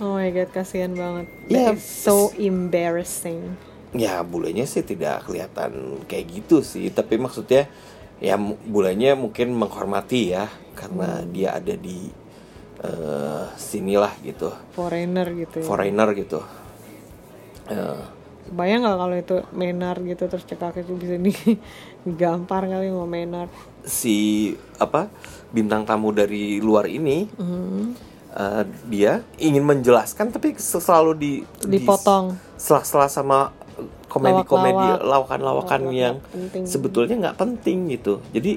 oh 0.01 0.15
my 0.17 0.31
god 0.31 0.51
kasihan 0.51 0.93
banget. 0.95 1.27
That 1.49 1.67
is 1.75 1.83
so 1.85 2.31
embarrassing 2.39 3.59
Ya 3.97 4.21
bulenya 4.21 4.69
sih 4.69 4.85
tidak 4.85 5.25
kelihatan 5.25 6.05
kayak 6.05 6.27
gitu 6.29 6.61
sih, 6.61 6.93
tapi 6.93 7.17
maksudnya 7.17 7.73
ya 8.21 8.37
bulenya 8.69 9.17
mungkin 9.17 9.57
menghormati 9.57 10.37
ya 10.37 10.45
karena 10.77 11.25
dia 11.25 11.57
ada 11.57 11.73
di 11.73 12.13
eh, 12.85 13.45
sinilah 13.57 14.13
gitu, 14.23 14.53
foreigner 14.77 15.29
gitu 15.35 15.65
ya. 15.65 15.67
foreigner 15.67 16.09
gitu. 16.15 16.41
Eh, 17.69 18.03
Bayang 18.49 18.81
nggak 18.81 18.97
kalau 18.97 19.17
itu 19.21 19.37
menar 19.53 19.97
gitu 20.01 20.25
terus 20.25 20.45
cekak 20.49 20.81
itu 20.81 20.97
bisa 20.97 21.21
di 21.21 21.33
digampar 22.09 22.65
kali 22.65 22.89
mau 22.89 23.05
menar. 23.05 23.53
Si 23.89 24.17
apa 24.77 25.09
bintang 25.49 25.83
tamu 25.83 26.13
dari 26.13 26.61
luar 26.61 26.85
ini 26.85 27.25
Hmm. 27.33 27.97
eh, 28.31 28.63
dia 28.87 29.13
ingin 29.37 29.65
menjelaskan 29.65 30.29
tapi 30.29 30.53
selalu 30.55 31.13
di 31.17 31.33
Dipotong. 31.67 32.37
selah-selah 32.55 33.09
sama 33.09 33.51
komedi-komedi 34.07 35.03
lawakan-lawakan 35.03 35.81
Lawak-lawak 35.85 35.93
yang 35.95 36.17
penting. 36.23 36.65
sebetulnya 36.65 37.17
nggak 37.19 37.39
penting 37.39 37.79
gitu. 37.91 38.21
Jadi 38.31 38.53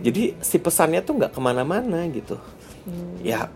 jadi 0.00 0.34
si 0.38 0.56
pesannya 0.56 1.00
tuh 1.00 1.14
nggak 1.16 1.32
ke 1.32 1.40
mana-mana 1.40 2.06
gitu. 2.08 2.38
Ya 3.20 3.50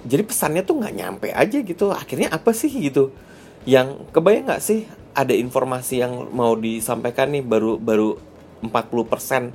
jadi 0.00 0.22
pesannya 0.22 0.62
tuh 0.62 0.80
nggak 0.80 0.94
nyampe 0.94 1.28
aja 1.30 1.58
gitu. 1.60 1.92
Akhirnya 1.92 2.28
apa 2.28 2.50
sih 2.50 2.68
gitu? 2.70 3.12
Yang 3.62 4.00
kebayang 4.10 4.48
nggak 4.48 4.62
sih 4.62 4.84
ada 5.12 5.32
informasi 5.32 6.00
yang 6.00 6.28
mau 6.30 6.54
disampaikan 6.54 7.28
nih 7.28 7.42
baru 7.42 7.76
baru 7.76 8.16
40% 8.62 9.52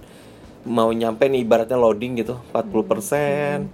mau 0.65 0.89
nyampe 0.89 1.25
nih 1.25 1.41
ibaratnya 1.41 1.75
loading 1.75 2.17
gitu 2.17 2.41
40% 2.49 3.69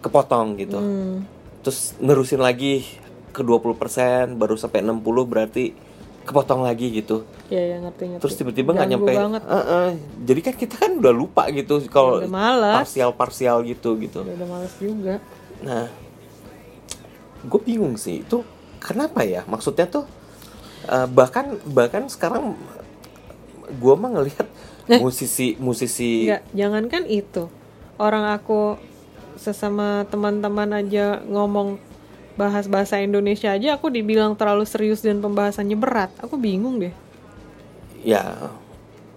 kepotong 0.00 0.56
gitu 0.56 0.78
Hmm. 0.78 1.24
terus 1.60 1.78
nerusin 1.98 2.38
lagi 2.38 2.86
ke 3.30 3.40
20% 3.40 3.76
baru 4.32 4.54
sampai 4.54 4.80
60 4.80 4.96
berarti 5.22 5.76
kepotong 6.22 6.60
lagi 6.60 6.90
gitu 6.92 7.22
Ya 7.46 7.62
ya 7.62 7.76
ngerti 7.78 8.02
ngerti. 8.08 8.20
terus 8.20 8.34
tiba-tiba 8.34 8.72
nggak 8.72 8.88
nyampe 8.88 9.12
banget. 9.12 9.42
Heeh. 9.44 9.88
jadi 10.24 10.40
kan 10.42 10.54
kita 10.56 10.74
kan 10.76 10.90
udah 10.94 11.12
lupa 11.12 11.46
gitu 11.48 11.78
kalau 11.86 12.18
Udah 12.18 12.26
malas. 12.26 12.74
parsial 12.82 13.10
parsial 13.12 13.62
gitu 13.62 13.94
gitu 13.96 14.20
Udah, 14.20 14.34
udah 14.34 14.48
males 14.48 14.74
juga. 14.76 15.14
nah 15.58 15.86
gue 17.42 17.60
bingung 17.62 17.94
sih 17.94 18.20
itu 18.20 18.42
kenapa 18.78 19.22
ya 19.22 19.44
maksudnya 19.44 19.86
tuh 19.86 20.02
eh, 20.84 21.06
bahkan 21.06 21.46
bahkan 21.64 22.06
sekarang 22.06 22.58
gue 23.68 23.94
mah 23.94 24.10
ngelihat 24.12 24.46
Eh. 24.86 25.02
musisi 25.02 25.58
musisi 25.58 26.30
Enggak, 26.30 26.42
jangankan 26.54 27.04
itu. 27.10 27.50
Orang 27.98 28.22
aku 28.30 28.78
sesama 29.34 30.06
teman-teman 30.08 30.70
aja 30.72 31.20
ngomong 31.26 31.76
bahas 32.36 32.68
bahasa 32.68 33.00
Indonesia 33.00 33.52
aja 33.52 33.76
aku 33.76 33.88
dibilang 33.88 34.36
terlalu 34.36 34.64
serius 34.68 35.02
dan 35.02 35.18
pembahasannya 35.18 35.76
berat. 35.76 36.10
Aku 36.22 36.38
bingung 36.38 36.78
deh. 36.78 36.94
ya 38.06 38.22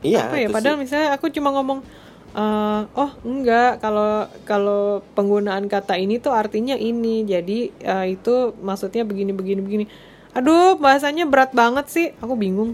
iya 0.02 0.26
apa 0.26 0.42
ya 0.42 0.50
padahal 0.50 0.82
sih. 0.82 0.90
misalnya 0.90 1.10
aku 1.14 1.30
cuma 1.30 1.54
ngomong 1.54 1.86
eh, 2.34 2.82
oh 2.90 3.12
enggak 3.22 3.78
kalau 3.84 4.26
kalau 4.50 5.06
penggunaan 5.14 5.70
kata 5.70 5.94
ini 6.02 6.18
tuh 6.18 6.34
artinya 6.34 6.74
ini 6.74 7.22
jadi 7.22 7.70
eh, 7.70 8.06
itu 8.18 8.58
maksudnya 8.66 9.06
begini 9.06 9.30
begini 9.30 9.62
begini 9.62 9.86
aduh 10.34 10.74
bahasanya 10.82 11.30
berat 11.30 11.54
banget 11.54 11.86
sih 11.94 12.08
aku 12.18 12.34
bingung 12.34 12.74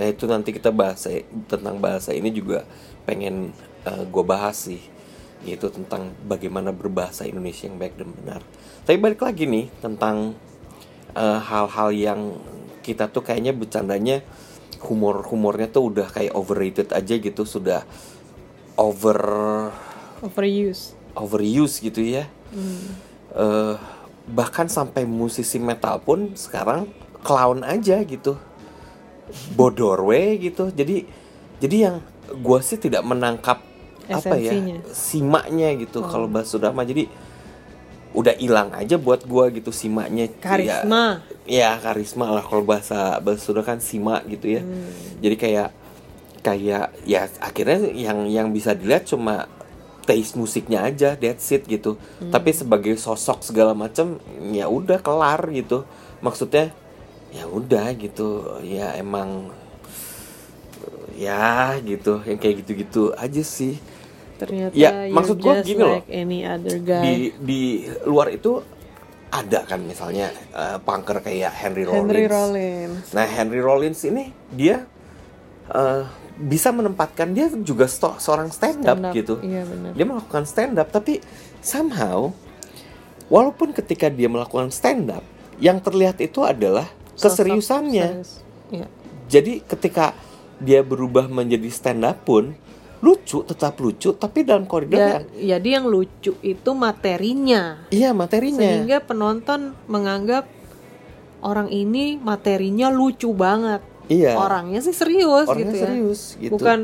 Nah 0.00 0.08
itu 0.08 0.24
nanti 0.24 0.56
kita 0.56 0.72
bahas 0.72 1.04
tentang 1.44 1.76
bahasa 1.76 2.16
ini 2.16 2.32
juga 2.32 2.64
pengen 3.04 3.52
gue 3.84 4.24
bahas 4.24 4.56
sih 4.56 4.80
yaitu 5.40 5.72
tentang 5.72 6.12
bagaimana 6.28 6.68
berbahasa 6.68 7.24
Indonesia 7.24 7.64
yang 7.64 7.80
baik 7.80 7.96
dan 7.96 8.12
benar. 8.12 8.40
Tapi 8.84 8.96
balik 9.00 9.24
lagi 9.24 9.48
nih 9.48 9.72
tentang 9.80 10.36
eh, 11.16 11.40
hal-hal 11.40 11.88
yang 11.96 12.20
kita 12.84 13.08
tuh 13.08 13.24
kayaknya 13.24 13.56
bercandanya 13.56 14.20
humor 14.84 15.24
humornya 15.28 15.68
tuh 15.68 15.92
udah 15.92 16.08
kayak 16.08 16.32
overrated 16.36 16.88
aja 16.92 17.14
gitu 17.20 17.44
sudah 17.44 17.84
over 18.80 19.20
overuse 20.24 20.96
overuse 21.16 21.80
gitu 21.80 22.00
ya. 22.04 22.28
Eh, 23.32 23.76
bahkan 24.28 24.68
sampai 24.68 25.08
musisi 25.08 25.56
metal 25.56 26.04
pun 26.04 26.36
sekarang 26.36 26.84
clown 27.24 27.64
aja 27.64 28.00
gitu 28.04 28.36
bodorwe 29.54 30.38
gitu. 30.40 30.70
Jadi 30.70 31.06
jadi 31.60 31.76
yang 31.90 31.96
gue 32.30 32.60
sih 32.62 32.78
tidak 32.78 33.02
menangkap 33.04 33.62
apa 34.10 34.34
ya 34.38 34.50
Esensinya. 34.50 34.76
simaknya 34.90 35.68
gitu 35.78 36.02
kalau 36.02 36.26
bahasa 36.26 36.58
sudah 36.58 36.74
mah 36.74 36.82
jadi 36.82 37.06
udah 38.10 38.34
hilang 38.42 38.74
aja 38.74 38.98
buat 38.98 39.22
gue 39.22 39.62
gitu 39.62 39.70
simaknya. 39.70 40.26
Karisma. 40.42 41.22
Ya, 41.46 41.70
ya 41.70 41.78
karisma 41.78 42.26
lah 42.34 42.42
kalau 42.42 42.66
bahasa 42.66 43.22
bahasa 43.22 43.42
sudah 43.46 43.62
kan 43.62 43.78
simak 43.78 44.26
gitu 44.26 44.58
ya. 44.58 44.62
Hmm. 44.66 44.90
jadi 45.22 45.36
kayak 45.38 45.68
kayak 46.42 46.86
ya 47.06 47.28
akhirnya 47.38 47.92
yang 47.94 48.26
yang 48.26 48.48
bisa 48.50 48.74
dilihat 48.74 49.06
cuma 49.06 49.46
taste 50.08 50.34
musiknya 50.34 50.82
aja 50.82 51.14
that's 51.14 51.46
it 51.54 51.62
gitu. 51.70 51.94
Hmm. 52.18 52.34
tapi 52.34 52.50
sebagai 52.50 52.98
sosok 52.98 53.46
segala 53.46 53.78
macam 53.78 54.18
ya 54.50 54.66
udah 54.66 54.98
kelar 54.98 55.46
gitu. 55.54 55.86
Maksudnya 56.18 56.74
ya 57.30 57.46
udah 57.46 57.94
gitu 57.94 58.28
ya 58.60 58.94
emang 58.94 59.50
ya 61.14 61.76
gitu 61.80 62.24
yang 62.24 62.38
kayak 62.38 62.64
gitu-gitu 62.64 63.12
aja 63.14 63.42
sih 63.42 63.76
ternyata 64.36 64.72
Ya, 64.72 65.04
maksud 65.06 65.36
gua 65.36 65.60
just 65.60 65.68
gini 65.68 65.80
loh. 65.80 65.94
like 65.94 66.08
any 66.08 66.40
other 66.42 66.80
guy 66.80 67.02
di 67.02 67.14
di 67.38 67.60
luar 68.02 68.32
itu 68.32 68.64
ada 69.30 69.62
kan 69.62 69.78
misalnya 69.80 70.32
eh, 70.50 70.78
punker 70.80 71.20
kayak 71.20 71.52
Henry 71.52 71.84
Rollins. 71.84 72.02
Henry 72.02 72.24
Rollins 72.26 73.04
Nah 73.12 73.26
Henry 73.28 73.60
Rollins 73.60 74.00
ini 74.02 74.24
dia 74.50 74.88
eh, 75.68 76.02
bisa 76.40 76.72
menempatkan 76.72 77.30
dia 77.30 77.52
juga 77.60 77.84
sto- 77.84 78.16
seorang 78.16 78.48
stand 78.48 78.80
up, 78.82 78.96
Stand 78.96 79.06
up, 79.06 79.14
gitu. 79.14 79.34
iya 79.44 79.62
benar. 79.62 79.92
Dia 79.92 80.06
melakukan 80.08 80.44
stand 80.48 80.74
up 80.74 80.88
tapi 80.88 81.20
somehow 81.60 82.32
walaupun 83.28 83.70
ketika 83.70 84.08
dia 84.08 84.26
melakukan 84.26 84.72
stand 84.72 85.12
up 85.12 85.22
yang 85.60 85.78
terlihat 85.78 86.16
itu 86.18 86.40
adalah 86.40 86.88
keseriusannya. 87.22 88.06
serius. 88.08 88.30
Iya. 88.70 88.86
Jadi 89.28 89.52
ketika 89.62 90.12
dia 90.58 90.80
berubah 90.80 91.26
menjadi 91.26 91.68
stand 91.68 92.02
up 92.02 92.22
pun 92.22 92.52
lucu, 93.00 93.40
tetap 93.42 93.76
lucu, 93.76 94.12
tapi 94.12 94.44
dalam 94.44 94.64
koridor 94.64 94.92
Ya, 94.94 95.08
yang 95.08 95.24
jadi 95.56 95.68
yang 95.80 95.86
lucu 95.86 96.36
itu 96.38 96.70
materinya. 96.70 97.80
iya 97.88 98.12
materinya. 98.12 98.60
Sehingga 98.60 99.00
penonton 99.00 99.72
menganggap 99.86 100.44
orang 101.40 101.68
ini 101.68 102.16
materinya 102.16 102.92
lucu 102.92 103.32
banget. 103.32 103.80
iya. 104.06 104.36
Orangnya 104.36 104.80
sih 104.80 104.92
serius 104.92 105.48
Orangnya 105.48 105.64
gitu 105.64 105.74
ya. 105.74 105.84
serius 105.86 106.20
gitu. 106.36 106.52
Bukan 106.52 106.78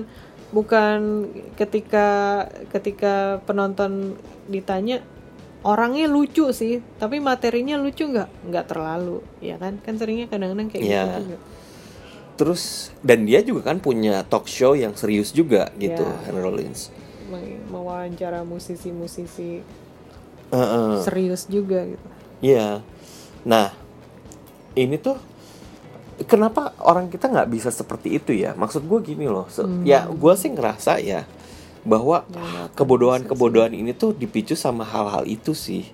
bukan 0.47 0.99
ketika 1.55 2.07
ketika 2.71 3.43
penonton 3.45 4.15
ditanya 4.47 5.03
orangnya 5.67 6.07
lucu 6.07 6.47
sih, 6.51 6.79
tapi 6.97 7.19
materinya 7.19 7.75
lucu 7.75 8.07
nggak? 8.07 8.47
Nggak 8.47 8.65
terlalu, 8.67 9.19
ya 9.43 9.59
kan? 9.59 9.83
Kan 9.83 9.99
seringnya 9.99 10.31
kadang-kadang 10.31 10.71
kayak 10.71 10.83
Iya. 10.83 11.03
gitu 11.03 11.21
juga. 11.27 11.39
Terus 12.37 12.63
dan 13.01 13.25
dia 13.25 13.41
juga 13.41 13.67
kan 13.67 13.81
punya 13.81 14.23
talk 14.23 14.47
show 14.47 14.73
yang 14.73 14.95
serius 14.95 15.33
juga 15.33 15.73
gitu, 15.75 16.05
Iya. 16.05 16.23
Henry 16.25 16.43
Rollins. 16.43 16.93
Me- 17.27 17.59
Mewawancara 17.67 18.47
musisi-musisi 18.47 19.65
Heeh. 20.49 20.93
serius 21.03 21.51
juga 21.51 21.83
gitu. 21.83 22.07
Iya. 22.39 22.87
Nah, 23.43 23.75
ini 24.75 24.95
tuh 24.97 25.19
kenapa 26.25 26.77
orang 26.79 27.09
kita 27.09 27.27
nggak 27.27 27.49
bisa 27.49 27.69
seperti 27.69 28.15
itu 28.15 28.31
ya? 28.31 28.55
Maksud 28.55 28.85
gue 28.85 29.01
gini 29.03 29.27
loh. 29.27 29.49
se- 29.49 29.65
Hmm. 29.65 29.83
Ya, 29.83 30.07
gue 30.07 30.33
sih 30.37 30.53
ngerasa 30.53 31.01
ya 31.01 31.27
bahwa 31.87 32.27
Ya, 32.29 32.43
akan 32.67 32.75
kebodohan-kebodohan 32.75 33.73
ini 33.73 33.95
tuh 33.95 34.11
dipicu 34.13 34.59
sama 34.59 34.83
hal-hal 34.83 35.23
itu 35.25 35.55
sih, 35.55 35.87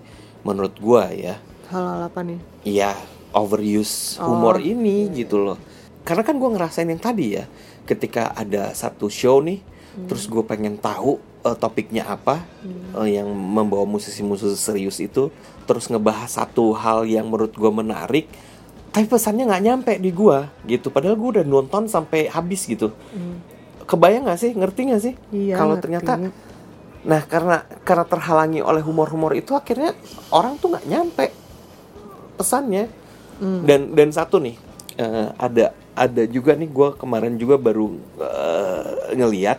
menurut 0.43 0.73
gue 0.75 1.05
ya. 1.21 1.37
Hal-hal 1.69 2.09
apa 2.09 2.21
nih? 2.25 2.41
Iya, 2.65 2.97
overuse 3.31 4.17
Oh, 4.19 4.33
humor 4.33 4.59
ini 4.59 5.13
gitu 5.13 5.39
loh. 5.39 5.61
Karena 6.03 6.25
kan 6.25 6.41
gue 6.41 6.51
ngerasain 6.51 6.89
yang 6.89 6.99
tadi 6.99 7.39
ya, 7.39 7.45
ketika 7.85 8.33
ada 8.35 8.73
satu 8.73 9.07
show 9.07 9.39
nih, 9.39 9.61
terus 10.09 10.27
gue 10.27 10.43
pengen 10.43 10.81
tahu 10.81 11.21
eh, 11.45 11.55
topiknya 11.55 12.09
apa 12.09 12.43
eh, 12.99 13.21
yang 13.21 13.29
membawa 13.29 13.85
musisi-musisi 13.85 14.57
serius 14.57 14.99
itu, 14.99 15.29
terus 15.69 15.87
ngebahas 15.87 16.27
satu 16.29 16.73
hal 16.75 17.05
yang 17.07 17.29
menurut 17.29 17.55
gue 17.55 17.71
menarik, 17.71 18.27
tapi 18.91 19.07
pesannya 19.07 19.47
nggak 19.49 19.65
nyampe 19.65 19.93
di 19.97 20.11
gue 20.11 20.39
gitu. 20.67 20.91
Padahal 20.91 21.15
gue 21.15 21.41
udah 21.41 21.47
nonton 21.47 21.87
sampai 21.87 22.27
habis 22.29 22.67
gitu. 22.67 22.91
Kebayang 23.85 24.29
nggak 24.29 24.41
sih, 24.41 24.53
ngerti 24.55 24.81
nggak 24.89 25.03
sih? 25.03 25.15
Iya, 25.35 25.55
Kalau 25.59 25.77
ternyata 25.79 26.19
Nah, 27.03 27.19
karena 27.27 27.67
karena 27.83 28.07
terhalangi 28.07 28.63
oleh 28.63 28.79
humor-humor 28.79 29.35
itu 29.35 29.59
akhirnya 29.59 29.91
orang 30.31 30.55
tuh 30.63 30.71
nggak 30.71 30.87
nyampe 30.87 31.27
pesannya. 32.39 32.87
Dan 33.67 33.91
dan 33.99 34.15
satu 34.15 34.39
nih 34.39 34.55
eh, 35.03 35.29
ada 35.35 35.75
ada 35.99 36.23
juga 36.31 36.55
nih 36.55 36.71
gue 36.71 36.89
kemarin 36.95 37.35
juga 37.35 37.59
baru 37.59 37.99
eh, 38.23 39.19
ngeliat 39.19 39.59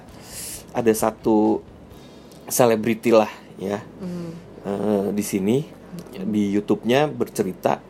ada 0.72 0.94
satu 0.96 1.60
selebriti 2.48 3.12
lah 3.12 3.28
ya. 3.60 3.84
Eh, 4.64 5.08
di 5.12 5.24
sini 5.24 5.68
di 6.24 6.56
YouTube-nya 6.56 7.12
bercerita 7.12 7.84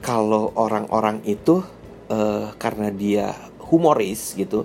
kalau 0.00 0.56
orang-orang 0.56 1.20
itu 1.28 1.60
eh, 2.08 2.48
karena 2.56 2.88
dia 2.88 3.36
humoris 3.70 4.34
gitu, 4.34 4.64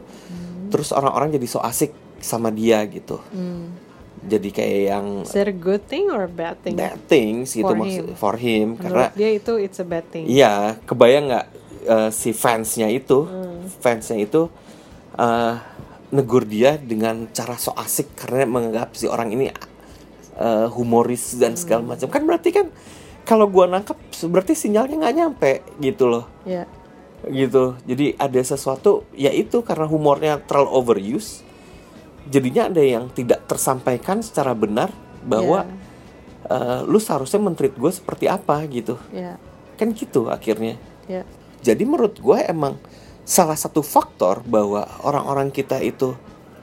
terus 0.67 0.89
orang-orang 0.89 1.31
jadi 1.31 1.45
so 1.45 1.59
asik 1.59 1.91
sama 2.17 2.49
dia 2.49 2.81
gitu. 2.85 3.19
Hmm. 3.29 3.71
Jadi 4.21 4.49
kayak 4.49 4.79
yang 4.87 5.07
Is 5.21 5.31
that 5.31 5.45
a 5.45 5.53
good 5.53 5.85
thing 5.85 6.09
or 6.09 6.21
a 6.21 6.31
bad 6.31 6.57
thing? 6.59 6.73
bad 6.73 6.97
things 7.05 7.53
gitu 7.53 7.61
For 7.63 7.75
maksud 7.75 8.05
him. 8.07 8.15
for 8.15 8.35
him 8.35 8.67
karena 8.75 9.11
dia 9.11 9.29
itu 9.29 9.53
it's 9.55 9.77
a 9.77 9.85
bad 9.85 10.01
thing. 10.07 10.25
iya 10.25 10.79
kebayang 10.81 11.29
nggak 11.29 11.45
eh, 11.85 12.09
si 12.09 12.31
fansnya 12.31 12.87
itu 12.87 13.21
Hmm. 13.21 13.69
fansnya 13.77 14.17
itu 14.17 14.49
eh, 15.13 15.53
negur 16.07 16.41
dia 16.43 16.73
dengan 16.75 17.29
cara 17.29 17.53
so 17.55 17.69
asik 17.71 18.15
karena 18.15 18.45
menganggap 18.45 18.93
si 18.93 19.05
orang 19.05 19.29
ini 19.29 19.53
eh, 20.33 20.67
humoris 20.67 21.37
dan 21.37 21.53
segala 21.53 21.81
Hmm. 21.81 21.91
macam 21.91 22.07
kan 22.09 22.21
berarti 22.23 22.49
kan 22.49 22.67
kalau 23.21 23.45
gua 23.45 23.65
nangkep 23.67 23.97
berarti 24.25 24.53
sinyalnya 24.53 24.95
nggak 24.99 25.15
nyampe 25.15 25.51
gitu 25.77 26.05
loh 26.07 26.25
Ya. 26.41 26.65
Gitu 27.25 27.79
jadi 27.83 28.13
ada 28.15 28.37
sesuatu 28.37 29.07
ya 29.11 29.29
itu 29.29 29.61
karena 29.61 29.85
humornya 29.85 30.37
terlalu 30.39 30.69
overuse 30.71 31.41
jadinya 32.25 32.69
ada 32.69 32.81
yang 32.81 33.09
tidak 33.09 33.45
tersampaikan 33.45 34.21
secara 34.21 34.53
benar 34.53 34.93
bahwa 35.21 35.65
eh, 36.45 36.79
lu 36.85 36.97
seharusnya 36.97 37.41
mentreat 37.41 37.73
gue 37.73 37.89
seperti 37.89 38.29
apa 38.29 38.61
gitu 38.67 38.97
Ya. 39.09 39.41
kan 39.75 39.89
gitu 39.91 40.29
akhirnya 40.29 40.77
Ya. 41.05 41.25
jadi 41.61 41.81
menurut 41.81 42.17
gue 42.17 42.39
emang 42.45 42.77
salah 43.25 43.57
satu 43.57 43.81
faktor 43.81 44.45
bahwa 44.45 44.85
orang-orang 45.01 45.49
kita 45.49 45.81
itu 45.81 46.13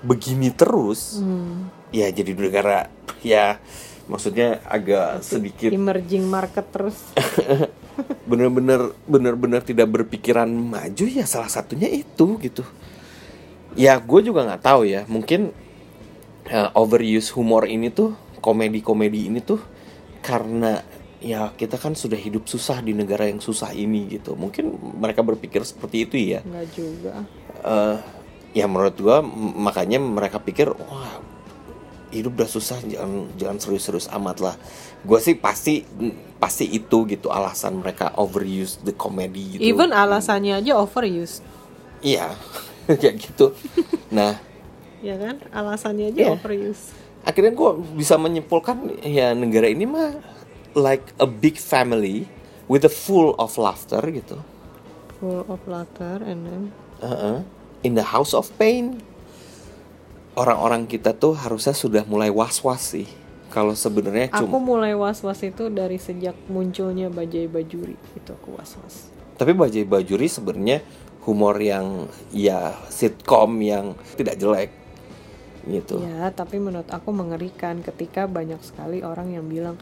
begini 0.03 0.51
terus 0.51 1.19
Hmm. 1.19 1.71
ya 1.91 2.07
jadi 2.09 2.35
negara 2.35 2.87
ya 3.23 3.59
maksudnya 4.07 4.63
agak 4.67 5.23
sedikit 5.23 5.71
Emerging 5.71 6.27
market 6.27 6.67
terus. 6.71 6.99
bener-bener 8.29 8.95
bener-bener 9.05 9.61
tidak 9.61 9.89
berpikiran 9.91 10.49
maju 10.49 11.05
ya 11.05 11.25
salah 11.29 11.51
satunya 11.51 11.91
itu 11.91 12.39
gitu. 12.41 12.65
Ya 13.77 13.97
gue 13.97 14.21
juga 14.25 14.45
nggak 14.45 14.63
tahu 14.63 14.89
ya. 14.89 15.05
Mungkin 15.09 15.53
uh, 16.51 16.71
overuse 16.77 17.33
humor 17.33 17.69
ini 17.69 17.93
tuh 17.93 18.15
komedi-komedi 18.43 19.31
ini 19.31 19.41
tuh 19.41 19.61
karena 20.23 20.83
ya 21.23 21.55
kita 21.55 21.79
kan 21.79 21.95
sudah 21.95 22.19
hidup 22.19 22.51
susah 22.51 22.83
di 22.83 22.93
negara 22.93 23.31
yang 23.31 23.39
susah 23.39 23.71
ini 23.73 24.11
gitu. 24.11 24.35
Mungkin 24.35 24.99
mereka 24.99 25.23
berpikir 25.23 25.63
seperti 25.63 25.97
itu 26.05 26.15
ya. 26.19 26.41
Enggak 26.43 26.67
juga. 26.75 27.15
Eh, 27.63 27.97
ya 28.59 28.67
menurut 28.67 28.99
gue 28.99 29.19
makanya 29.57 30.03
mereka 30.03 30.43
pikir 30.43 30.75
wah 30.75 31.23
hidup 32.13 32.37
udah 32.37 32.47
susah 32.47 32.79
jangan 32.83 33.11
jangan 33.35 33.57
serius-serius 33.57 34.07
amat 34.13 34.39
lah 34.39 34.55
gue 35.01 35.19
sih 35.19 35.35
pasti 35.35 35.83
pasti 36.37 36.69
itu 36.69 37.05
gitu 37.07 37.29
alasan 37.29 37.81
mereka 37.81 38.13
overuse 38.15 38.79
the 38.81 38.93
comedy 38.93 39.57
gitu 39.57 39.65
Even 39.65 39.91
alasannya 39.91 40.61
aja 40.61 40.77
overuse. 40.77 41.41
iya 42.01 42.37
kayak 43.01 43.17
gitu 43.19 43.57
nah 44.09 44.39
Ya 45.03 45.19
kan? 45.19 45.43
Alasannya 45.51 46.15
aja 46.15 46.21
Iya. 46.21 46.31
overuse. 46.31 46.95
akhirnya 47.23 47.51
gue 47.51 47.71
bisa 47.97 48.15
menyimpulkan 48.15 49.03
ya 49.03 49.33
negara 49.33 49.67
ini 49.67 49.83
mah 49.83 50.15
like 50.75 51.11
a 51.17 51.27
big 51.27 51.55
family 51.55 52.31
with 52.67 52.83
a 52.83 52.93
full 52.93 53.35
of 53.35 53.55
laughter 53.57 53.99
gitu 54.07 54.39
Full 55.19 55.43
of 55.45 55.59
laughter 55.67 56.19
and 56.19 56.41
then 56.43 56.63
Uh-uh. 56.99 57.43
in 57.83 57.95
the 57.95 58.03
house 58.05 58.31
of 58.31 58.47
pain 58.57 59.03
orang-orang 60.35 60.85
kita 60.85 61.13
tuh 61.13 61.35
harusnya 61.35 61.73
sudah 61.73 62.03
mulai 62.03 62.29
was-was 62.29 62.81
sih 62.91 63.09
kalau 63.49 63.77
sebenarnya 63.77 64.33
Aku 64.33 64.49
cuma 64.49 64.59
mulai 64.59 64.93
was-was 64.93 65.41
itu 65.43 65.69
dari 65.69 65.97
sejak 65.97 66.33
munculnya 66.49 67.09
Bajai 67.09 67.47
Bajuri 67.47 67.97
itu 68.11 68.31
aku 68.33 68.57
was-was. 68.57 69.13
tapi 69.35 69.53
Bajai 69.53 69.85
Bajuri 69.85 70.27
sebenarnya 70.27 70.81
humor 71.23 71.55
yang 71.57 72.09
ya 72.31 72.73
sitcom 72.89 73.61
yang 73.61 73.93
tidak 74.17 74.37
jelek 74.37 74.71
gitu 75.63 76.03
Ya, 76.03 76.27
tapi 76.29 76.59
menurut 76.59 76.89
aku 76.89 77.13
mengerikan 77.13 77.79
ketika 77.81 78.27
banyak 78.27 78.59
sekali 78.61 79.01
orang 79.01 79.31
yang 79.31 79.47
bilang 79.47 79.79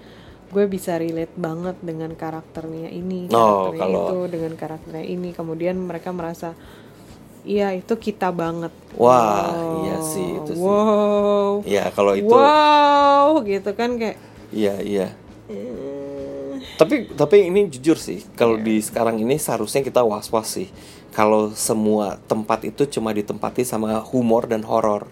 gue 0.50 0.66
bisa 0.66 0.98
relate 0.98 1.32
banget 1.32 1.78
dengan 1.78 2.10
karakternya 2.12 2.90
ini, 2.90 3.30
Oh, 3.30 3.70
karakternya 3.70 3.78
kalau- 3.80 4.02
itu, 4.04 4.18
dengan 4.28 4.52
karakternya 4.58 5.04
ini. 5.06 5.30
Kemudian 5.30 5.78
mereka 5.78 6.10
merasa 6.10 6.58
iya 7.42 7.72
itu 7.72 7.94
kita 7.94 8.28
banget. 8.30 8.72
Wah, 8.94 9.50
iya 9.82 9.96
sih, 10.02 10.28
itu 10.36 10.52
sih. 10.54 10.60
Wow. 10.60 11.62
ya 11.64 11.88
kalau 11.90 12.12
itu 12.12 12.28
Wow, 12.28 13.40
gitu 13.42 13.70
kan 13.72 13.96
kayak 13.96 14.18
iya 14.50 14.74
iya 14.82 15.08
eh, 15.46 16.58
tapi 16.74 17.06
tapi 17.12 17.46
ini 17.46 17.68
jujur 17.68 17.94
sih 17.94 18.24
kalau 18.34 18.58
Iya. 18.58 18.64
di 18.66 18.74
sekarang 18.80 19.16
ini 19.18 19.36
seharusnya 19.36 19.80
kita 19.80 20.02
was-was 20.02 20.48
sih 20.50 20.68
kalau 21.10 21.54
semua 21.54 22.18
tempat 22.26 22.66
itu 22.66 22.82
cuma 22.88 23.10
ditempati 23.10 23.62
sama 23.62 23.94
humor 24.02 24.46
dan 24.46 24.66
horor 24.66 25.06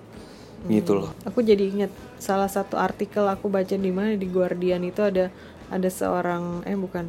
gitu 0.67 0.99
loh 0.99 1.15
Aku 1.23 1.39
jadi 1.41 1.71
ingat 1.71 1.93
salah 2.19 2.51
satu 2.51 2.75
artikel 2.75 3.23
aku 3.25 3.47
baca 3.47 3.79
di 3.79 3.93
mana 3.95 4.19
di 4.19 4.27
Guardian 4.27 4.83
itu 4.83 5.07
ada 5.07 5.31
ada 5.71 5.87
seorang 5.87 6.67
eh 6.67 6.75
bukan 6.75 7.07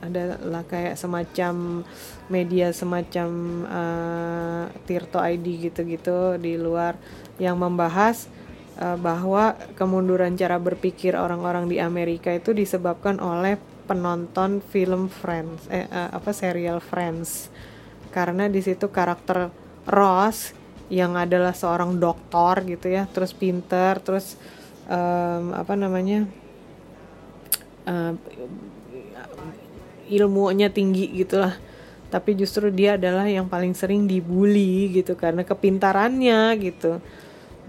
ada 0.00 0.40
lah 0.40 0.64
kayak 0.64 0.96
semacam 0.96 1.84
media 2.32 2.72
semacam 2.72 3.28
eh, 3.68 4.64
Tirto 4.88 5.20
ID 5.20 5.70
gitu-gitu 5.70 6.40
di 6.40 6.56
luar 6.56 6.96
yang 7.36 7.60
membahas 7.60 8.26
eh, 8.80 8.96
bahwa 8.96 9.54
kemunduran 9.76 10.34
cara 10.40 10.56
berpikir 10.56 11.12
orang-orang 11.16 11.68
di 11.68 11.76
Amerika 11.78 12.32
itu 12.32 12.56
disebabkan 12.56 13.20
oleh 13.20 13.60
penonton 13.84 14.64
film 14.64 15.12
Friends 15.12 15.68
eh 15.68 15.84
eh, 15.84 16.08
apa 16.10 16.32
serial 16.32 16.80
Friends. 16.80 17.52
Karena 18.10 18.50
di 18.50 18.58
situ 18.58 18.90
karakter 18.90 19.54
Ross 19.86 20.56
yang 20.90 21.14
adalah 21.14 21.54
seorang 21.54 22.02
dokter 22.02 22.66
gitu 22.66 22.90
ya 22.90 23.06
terus 23.06 23.30
pinter 23.30 24.02
terus 24.02 24.34
em, 24.90 25.54
apa 25.54 25.78
namanya 25.78 26.26
ilmunya 30.10 30.68
tinggi 30.68 31.08
gitulah 31.14 31.54
tapi 32.10 32.34
justru 32.34 32.74
dia 32.74 32.98
adalah 32.98 33.30
yang 33.30 33.46
paling 33.46 33.70
sering 33.72 34.10
dibully 34.10 34.90
gitu 34.90 35.14
karena 35.14 35.46
kepintarannya 35.46 36.58
gitu 36.58 36.98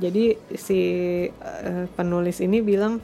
jadi 0.01 0.34
si 0.58 0.82
uh, 1.30 1.86
penulis 1.93 2.41
ini 2.41 2.58
bilang 2.65 2.97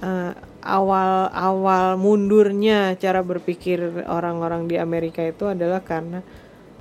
uh, 0.00 0.32
awal 0.64 1.28
awal 1.30 2.00
mundurnya 2.00 2.96
cara 2.96 3.20
berpikir 3.20 4.08
orang-orang 4.08 4.64
di 4.64 4.80
Amerika 4.80 5.20
itu 5.20 5.44
adalah 5.44 5.84
karena 5.84 6.24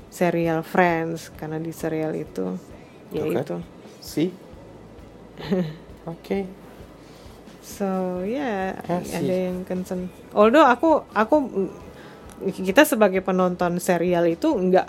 serial 0.08 0.64
Friends 0.64 1.30
karena 1.36 1.60
di 1.60 1.76
serial 1.76 2.16
itu 2.16 2.56
yaitu 3.12 3.60
okay. 3.60 3.64
si 4.00 4.26
oke 6.08 6.24
okay. 6.24 6.44
So 7.68 8.24
ya 8.24 8.80
yeah, 8.80 9.04
ada 9.04 9.36
yang 9.52 9.68
concern. 9.68 10.08
Although 10.32 10.64
aku 10.64 11.04
aku 11.12 11.36
kita 12.64 12.88
sebagai 12.88 13.20
penonton 13.20 13.84
serial 13.84 14.24
itu 14.32 14.48
nggak 14.48 14.88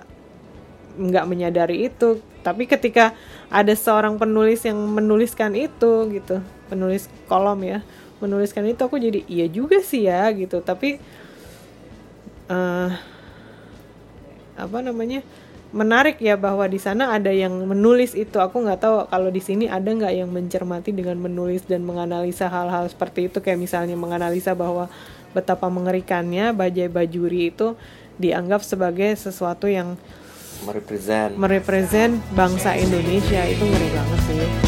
nggak 1.03 1.25
menyadari 1.27 1.91
itu. 1.91 2.23
Tapi 2.47 2.71
ketika 2.71 3.19
ada 3.51 3.75
seorang 3.75 4.15
penulis 4.15 4.63
yang 4.63 4.79
menuliskan 4.79 5.59
itu 5.59 6.07
gitu 6.15 6.39
penulis 6.71 7.11
kolom 7.27 7.61
ya 7.67 7.83
menuliskan 8.23 8.67
itu 8.67 8.83
aku 8.83 8.99
jadi 8.99 9.27
iya 9.27 9.51
juga 9.51 9.83
sih 9.83 10.07
ya 10.07 10.31
gitu. 10.31 10.63
Tapi 10.63 11.03
uh, 12.47 12.91
apa 14.59 14.79
namanya 14.83 15.27
menarik 15.71 16.17
ya 16.19 16.41
bahwa 16.41 16.65
di 16.65 16.81
sana 16.81 17.13
ada 17.13 17.29
yang 17.29 17.53
menulis 17.69 18.17
itu. 18.17 18.41
Aku 18.41 18.65
nggak 18.65 18.81
tahu 18.81 18.97
kalau 19.09 19.29
di 19.29 19.43
sini 19.43 19.65
ada 19.69 19.89
nggak 19.89 20.15
yang 20.15 20.31
mencermati 20.33 20.91
dengan 20.97 21.21
menulis 21.21 21.65
dan 21.69 21.85
menganalisa 21.85 22.49
hal-hal 22.49 22.89
seperti 22.89 23.29
itu. 23.29 23.45
Kayak 23.45 23.61
misalnya 23.61 23.97
menganalisa 23.97 24.57
bahwa 24.57 24.89
betapa 25.37 25.69
mengerikannya 25.69 26.57
bajai 26.57 26.89
bajuri 26.89 27.53
itu 27.53 27.77
dianggap 28.17 28.65
sebagai 28.65 29.15
sesuatu 29.15 29.69
yang 29.69 29.95
merepresent. 30.67 31.37
merepresent 31.39 32.19
bangsa 32.35 32.75
Indonesia. 32.75 33.45
Itu 33.47 33.63
ngeri 33.69 33.89
banget 33.93 34.21
sih. 34.27 34.68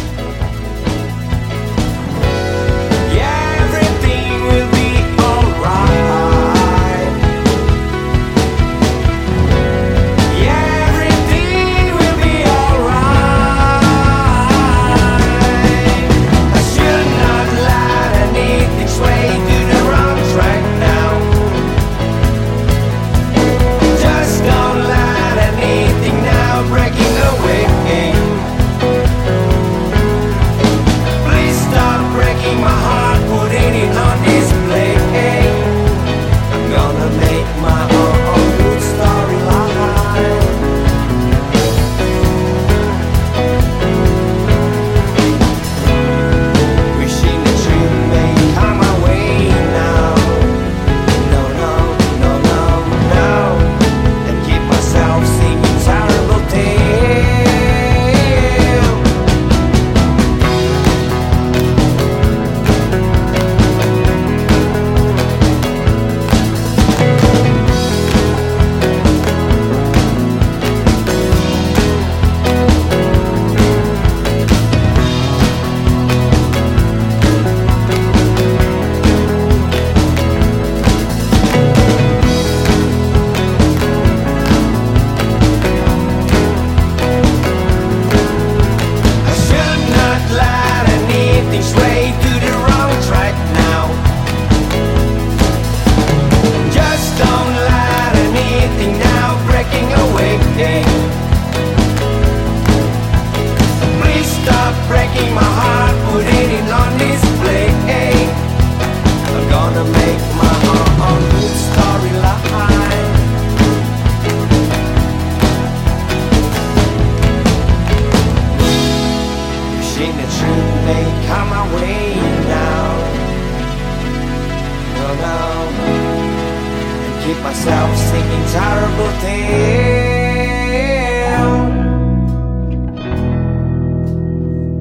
making 128.21 128.47
terrible 128.53 129.13
things. 129.21 130.11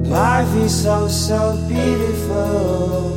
Life 0.08 0.54
is 0.56 0.82
so, 0.82 1.08
so 1.08 1.56
beautiful. 1.68 3.16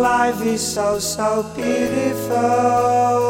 Life 0.00 0.42
is 0.42 0.74
so, 0.74 0.98
so 0.98 1.42
beautiful. 1.56 3.29